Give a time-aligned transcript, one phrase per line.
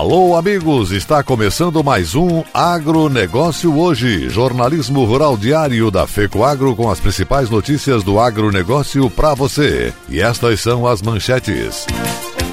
[0.00, 0.92] Alô, amigos!
[0.92, 7.50] Está começando mais um Agronegócio Hoje, jornalismo rural diário da FECO Agro com as principais
[7.50, 9.92] notícias do agronegócio para você.
[10.08, 11.84] E estas são as manchetes.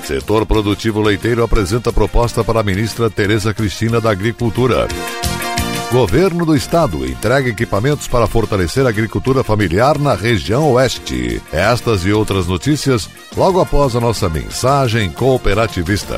[0.04, 4.86] Setor produtivo leiteiro apresenta proposta para a ministra Tereza Cristina da Agricultura.
[5.90, 11.42] Governo do Estado entrega equipamentos para fortalecer a agricultura familiar na região oeste.
[11.54, 16.18] Estas e outras notícias logo após a nossa mensagem cooperativista.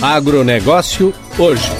[0.00, 1.70] Agronegócio hoje.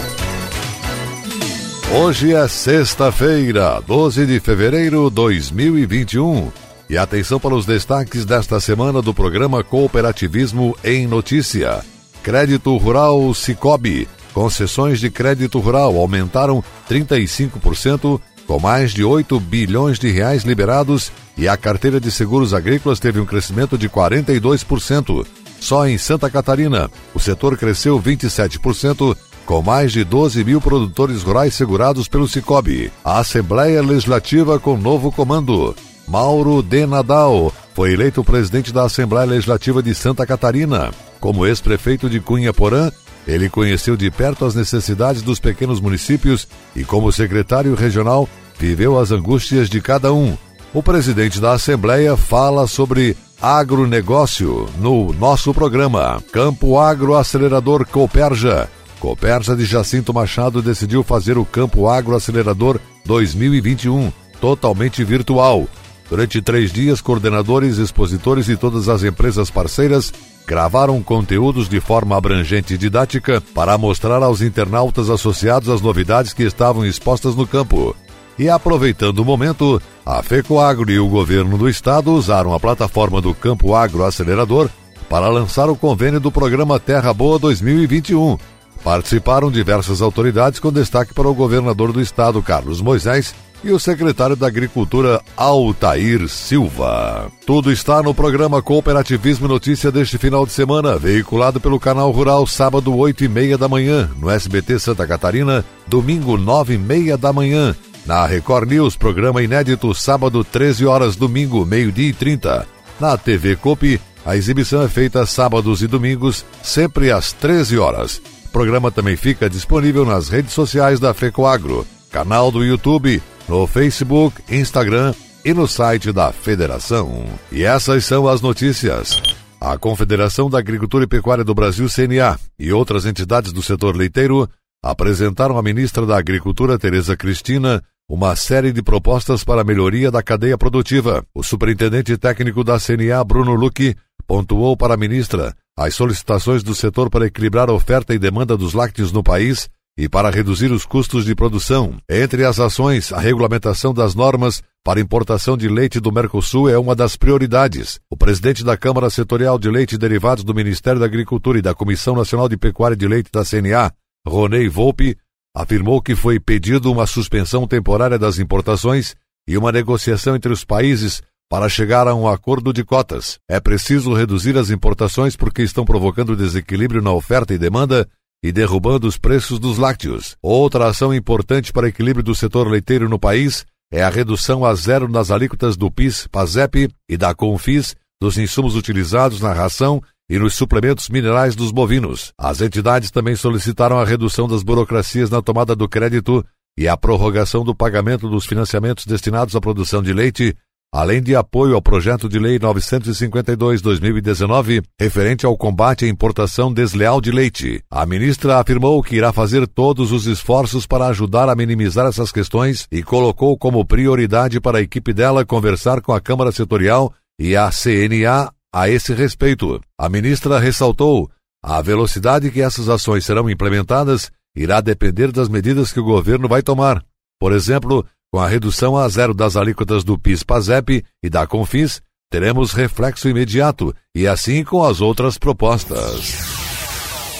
[1.91, 6.52] Hoje é sexta-feira, 12 de fevereiro de 2021.
[6.91, 11.82] E atenção para os destaques desta semana do programa Cooperativismo em Notícia.
[12.22, 14.06] Crédito Rural Cicobi.
[14.34, 21.48] Concessões de crédito rural aumentaram 35% com mais de 8 bilhões de reais liberados e
[21.48, 25.27] a carteira de seguros agrícolas teve um crescimento de 42%.
[25.61, 31.55] Só em Santa Catarina, o setor cresceu 27%, com mais de 12 mil produtores rurais
[31.55, 32.92] segurados pelo Cicobi.
[33.05, 35.75] A Assembleia Legislativa com novo comando.
[36.06, 40.92] Mauro de Nadal foi eleito presidente da Assembleia Legislativa de Santa Catarina.
[41.19, 42.91] Como ex-prefeito de Cunha Porã,
[43.27, 49.11] ele conheceu de perto as necessidades dos pequenos municípios e, como secretário regional, viveu as
[49.11, 50.37] angústias de cada um.
[50.72, 56.22] O presidente da Assembleia fala sobre agronegócio no nosso programa.
[56.32, 58.69] Campo Agro Acelerador Cooperja.
[58.98, 65.69] Cooperja de Jacinto Machado decidiu fazer o Campo Agro Acelerador 2021 totalmente virtual.
[66.09, 70.12] Durante três dias, coordenadores, expositores e todas as empresas parceiras
[70.47, 76.43] gravaram conteúdos de forma abrangente e didática para mostrar aos internautas associados as novidades que
[76.43, 77.97] estavam expostas no campo.
[78.38, 83.34] E aproveitando o momento, a FECOAGRO e o governo do estado usaram a plataforma do
[83.34, 84.69] Campo Agro Acelerador
[85.09, 88.37] para lançar o convênio do programa Terra Boa 2021.
[88.84, 93.34] Participaram diversas autoridades com destaque para o governador do estado, Carlos Moisés,
[93.65, 97.33] e o secretário da Agricultura, Altair Silva.
[97.47, 102.95] Tudo está no programa Cooperativismo Notícia deste final de semana, veiculado pelo canal Rural, sábado,
[102.95, 107.75] 8 e meia da manhã, no SBT Santa Catarina, domingo, 9 e meia da manhã.
[108.05, 112.66] Na Record News, programa inédito, sábado, 13 horas, domingo, meio-dia e 30.
[113.01, 118.21] Na TV Copi, a exibição é feita sábados e domingos, sempre às 13 horas.
[118.54, 125.12] Programa também fica disponível nas redes sociais da FECOAGRO, canal do YouTube, no Facebook, Instagram
[125.44, 127.25] e no site da Federação.
[127.50, 129.20] E essas são as notícias.
[129.60, 134.48] A Confederação da Agricultura e Pecuária do Brasil, CNA, e outras entidades do setor leiteiro
[134.81, 140.22] apresentaram à ministra da Agricultura, Tereza Cristina, uma série de propostas para a melhoria da
[140.22, 141.26] cadeia produtiva.
[141.34, 143.97] O superintendente técnico da CNA, Bruno Luque,
[144.28, 148.74] pontuou para a ministra as solicitações do setor para equilibrar a oferta e demanda dos
[148.74, 151.96] lácteos no país e para reduzir os custos de produção.
[152.08, 156.94] Entre as ações, a regulamentação das normas para importação de leite do Mercosul é uma
[156.94, 158.00] das prioridades.
[158.10, 161.74] O presidente da Câmara Setorial de Leite e Derivados do Ministério da Agricultura e da
[161.74, 163.92] Comissão Nacional de Pecuária de Leite da CNA,
[164.26, 165.16] Ronei Volpe,
[165.54, 169.14] afirmou que foi pedido uma suspensão temporária das importações
[169.46, 173.38] e uma negociação entre os países para chegar a um acordo de cotas.
[173.49, 178.09] É preciso reduzir as importações porque estão provocando desequilíbrio na oferta e demanda
[178.42, 180.36] e derrubando os preços dos lácteos.
[180.42, 185.09] Outra ação importante para equilíbrio do setor leiteiro no país é a redução a zero
[185.09, 190.54] nas alíquotas do PIS, PASEP e da CONFIS dos insumos utilizados na ração e nos
[190.54, 192.33] suplementos minerais dos bovinos.
[192.39, 196.45] As entidades também solicitaram a redução das burocracias na tomada do crédito
[196.77, 200.57] e a prorrogação do pagamento dos financiamentos destinados à produção de leite
[200.94, 207.32] além de apoio ao projeto de lei 952/2019, referente ao combate à importação desleal de
[207.32, 207.82] leite.
[207.91, 212.86] A ministra afirmou que irá fazer todos os esforços para ajudar a minimizar essas questões
[212.92, 217.72] e colocou como prioridade para a equipe dela conversar com a Câmara Setorial e a
[217.72, 219.80] CNA a esse respeito.
[219.98, 221.28] A ministra ressaltou
[221.60, 226.62] a velocidade que essas ações serão implementadas irá depender das medidas que o governo vai
[226.62, 227.04] tomar.
[227.41, 232.72] Por exemplo, com a redução a zero das alíquotas do PIS-PASEP e da CONFIS, teremos
[232.72, 236.34] reflexo imediato e assim com as outras propostas.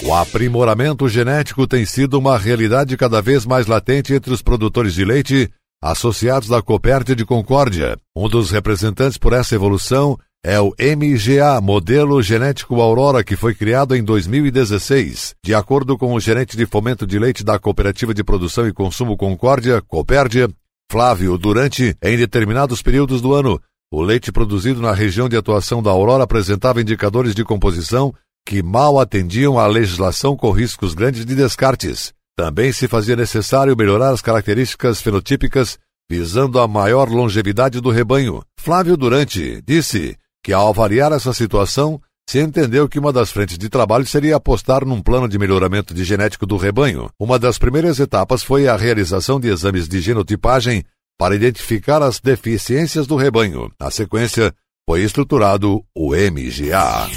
[0.03, 5.03] O aprimoramento genético tem sido uma realidade cada vez mais latente entre os produtores de
[5.03, 5.51] leite
[5.83, 7.97] associados da Copérdia de Concórdia.
[8.15, 13.97] Um dos representantes por essa evolução é o MGA, Modelo Genético Aurora, que foi criado
[13.97, 15.35] em 2016.
[15.43, 19.17] De acordo com o gerente de fomento de leite da Cooperativa de Produção e Consumo
[19.17, 20.47] Concórdia, Copérdia,
[20.91, 23.59] Flávio, durante, em determinados períodos do ano,
[23.91, 28.13] o leite produzido na região de atuação da Aurora apresentava indicadores de composição
[28.45, 32.13] que mal atendiam à legislação com riscos grandes de descartes.
[32.37, 35.79] Também se fazia necessário melhorar as características fenotípicas
[36.09, 38.43] visando a maior longevidade do rebanho.
[38.59, 43.69] Flávio Durante disse que ao avaliar essa situação, se entendeu que uma das frentes de
[43.69, 47.09] trabalho seria apostar num plano de melhoramento de genético do rebanho.
[47.19, 50.83] Uma das primeiras etapas foi a realização de exames de genotipagem
[51.17, 53.71] para identificar as deficiências do rebanho.
[53.79, 54.53] Na sequência,
[54.87, 57.09] foi estruturado o MGA.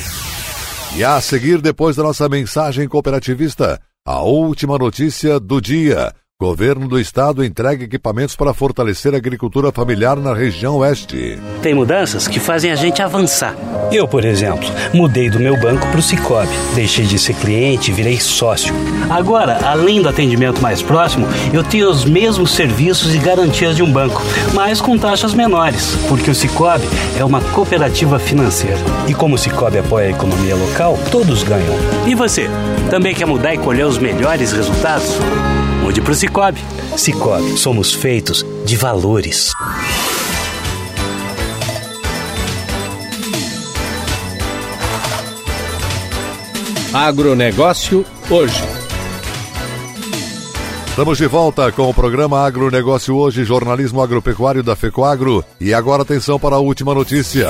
[0.97, 6.15] E a seguir, depois da nossa mensagem cooperativista, a última notícia do dia.
[6.40, 11.37] Governo do Estado entrega equipamentos para fortalecer a agricultura familiar na região oeste.
[11.61, 13.56] Tem mudanças que fazem a gente avançar.
[13.90, 16.49] Eu, por exemplo, mudei do meu banco para o Cicobi.
[16.76, 18.73] Deixei de ser cliente e virei sócio.
[19.11, 23.93] Agora, além do atendimento mais próximo, eu tenho os mesmos serviços e garantias de um
[23.93, 24.23] banco,
[24.55, 26.87] mas com taxas menores, porque o Cicobi
[27.19, 28.79] é uma cooperativa financeira.
[29.08, 31.75] E como o Cicobi apoia a economia local, todos ganham.
[32.06, 32.49] E você?
[32.90, 35.19] Também quer mudar e colher os melhores resultados?
[35.88, 36.61] Mude para o Cicobi.
[36.99, 39.52] Cicobi, somos feitos de valores.
[46.93, 48.62] Agronegócio hoje.
[50.90, 55.43] Estamos de volta com o programa Agronegócio hoje, jornalismo agropecuário da FECOAGro.
[55.58, 57.49] E agora atenção para a última notícia.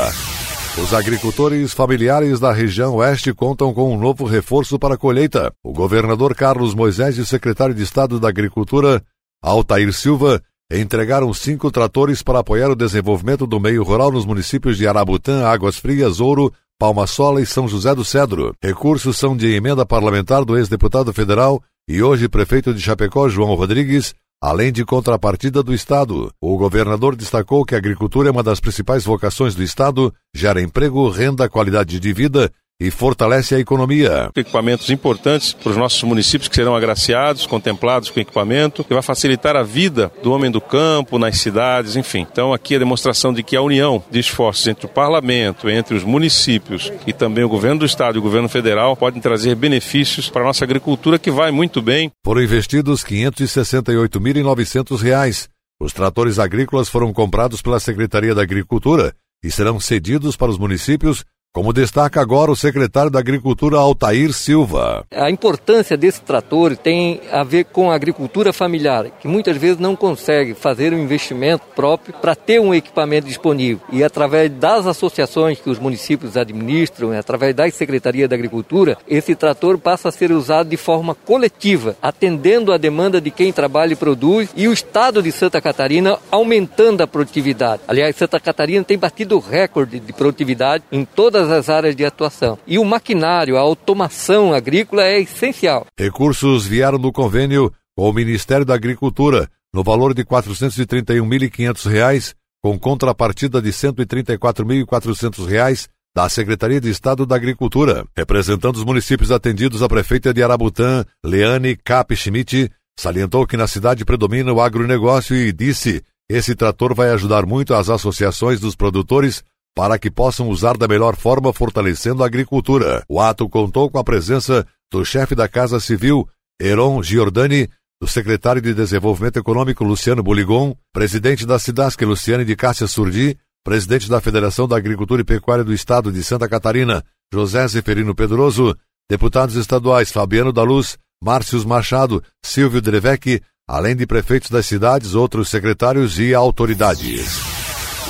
[0.82, 5.52] Os agricultores familiares da região oeste contam com um novo reforço para a colheita.
[5.62, 9.02] O governador Carlos Moisés e o secretário de Estado da Agricultura,
[9.42, 10.40] Altair Silva,
[10.72, 15.76] entregaram cinco tratores para apoiar o desenvolvimento do meio rural nos municípios de Arabutã, Águas
[15.76, 18.54] Frias, Ouro, Palma Sola e São José do Cedro.
[18.62, 24.14] Recursos são de emenda parlamentar do ex-deputado federal e hoje prefeito de Chapecó, João Rodrigues,
[24.40, 29.04] Além de contrapartida do Estado, o governador destacou que a agricultura é uma das principais
[29.04, 32.48] vocações do Estado, gera emprego, renda, qualidade de vida
[32.80, 34.30] e fortalece a economia.
[34.36, 39.56] Equipamentos importantes para os nossos municípios que serão agraciados, contemplados com equipamento, que vai facilitar
[39.56, 42.24] a vida do homem do campo, nas cidades, enfim.
[42.30, 46.04] Então aqui a demonstração de que a união de esforços entre o parlamento, entre os
[46.04, 50.42] municípios e também o governo do estado e o governo federal podem trazer benefícios para
[50.42, 52.12] a nossa agricultura que vai muito bem.
[52.24, 55.48] Foram investidos R$ 568.900.
[55.80, 61.24] Os tratores agrícolas foram comprados pela Secretaria da Agricultura e serão cedidos para os municípios
[61.58, 65.04] como destaca agora o secretário da Agricultura Altair Silva.
[65.12, 69.96] A importância desse trator tem a ver com a agricultura familiar, que muitas vezes não
[69.96, 73.80] consegue fazer um investimento próprio para ter um equipamento disponível.
[73.90, 79.78] E através das associações que os municípios administram, através da Secretaria da Agricultura, esse trator
[79.78, 84.48] passa a ser usado de forma coletiva, atendendo a demanda de quem trabalha e produz,
[84.54, 87.82] e o estado de Santa Catarina aumentando a produtividade.
[87.88, 92.56] Aliás, Santa Catarina tem batido recorde de produtividade em toda todas as áreas de atuação.
[92.66, 95.86] E o maquinário, a automação agrícola é essencial.
[95.98, 102.78] Recursos vieram do convênio com o Ministério da Agricultura, no valor de R$ 431.500, com
[102.78, 108.04] contrapartida de R$ 134.400 da Secretaria de Estado da Agricultura.
[108.16, 114.04] Representando os municípios atendidos, a prefeita de Arabutã, Leane Cap Schmidt, salientou que na cidade
[114.04, 119.42] predomina o agronegócio e disse: esse trator vai ajudar muito as associações dos produtores
[119.78, 123.04] para que possam usar da melhor forma fortalecendo a agricultura.
[123.08, 126.28] O ato contou com a presença do chefe da Casa Civil,
[126.60, 127.68] Heron Giordani,
[128.02, 134.10] do secretário de Desenvolvimento Econômico, Luciano Boligon, presidente da Cidasc, Luciane de Cássia Surdi, presidente
[134.10, 138.76] da Federação da Agricultura e Pecuária do Estado de Santa Catarina, José Zeferino Pedroso,
[139.08, 145.48] deputados estaduais Fabiano da Luz, Márcios Machado, Silvio Drevec, além de prefeitos das cidades, outros
[145.48, 147.57] secretários e autoridades.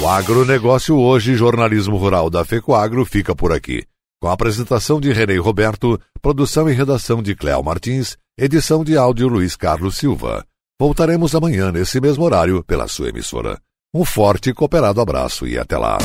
[0.00, 3.85] O agronegócio hoje, jornalismo rural da FECOAGro, fica por aqui.
[4.23, 9.26] Com a apresentação de Renê Roberto, produção e redação de Cléo Martins, edição de áudio
[9.26, 10.45] Luiz Carlos Silva.
[10.81, 13.59] Voltaremos amanhã nesse mesmo horário pela sua emissora.
[13.93, 15.99] Um forte e cooperado abraço e até lá.